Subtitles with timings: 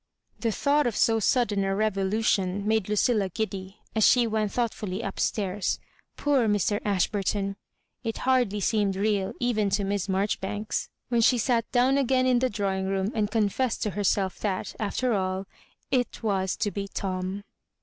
[0.39, 5.03] The thought of so sud .den a revolution made Ludlla giddy as she went thoughtfully
[5.03, 5.77] up stairs.
[6.17, 6.81] Poor Mr.
[6.83, 7.55] Ash burton
[8.03, 12.39] I It har^y seemed real even to Miss Maijoribanks when she sat down again in
[12.39, 15.45] the drawing room, and confessed to herself that, after all,
[15.91, 17.43] it was to be Tom.